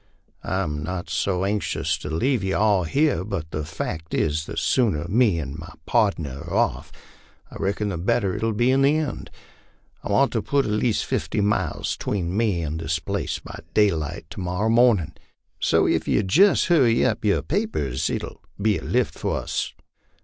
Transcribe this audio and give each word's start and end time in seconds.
"I'm 0.43 0.81
not 0.81 1.11
so 1.11 1.45
anxious 1.45 1.95
to 1.99 2.09
leave 2.09 2.43
yer 2.43 2.57
all 2.57 2.85
here, 2.85 3.23
but 3.23 3.51
the 3.51 3.63
fact 3.63 4.15
is, 4.15 4.47
the 4.47 4.57
sooner 4.57 5.07
me 5.07 5.37
and 5.37 5.63
pardner 5.85 6.39
are 6.41 6.55
off, 6.55 6.91
I 7.51 7.57
reckon 7.59 7.89
the 7.89 7.99
better 7.99 8.35
it'll 8.35 8.51
be 8.51 8.71
in 8.71 8.81
the 8.81 8.95
end. 8.95 9.29
I 10.03 10.11
want 10.11 10.33
to 10.33 10.41
put 10.41 10.65
at 10.65 10.71
least 10.71 11.05
fifty 11.05 11.39
miles 11.39 11.95
'tween 11.97 12.35
me 12.35 12.63
and 12.63 12.79
this 12.79 12.97
place 12.97 13.37
by 13.37 13.59
daylight 13.75 14.25
to 14.31 14.39
mor 14.39 14.63
rer 14.63 14.69
mornin', 14.71 15.13
so 15.59 15.87
if 15.87 16.07
yer'll 16.07 16.25
jest 16.25 16.65
hurry 16.65 17.05
up 17.05 17.23
yer 17.23 17.43
papers, 17.43 18.09
it'll 18.09 18.41
be 18.59 18.79
a 18.79 18.83
lift 18.83 19.13
for 19.13 19.37
us." 19.37 19.71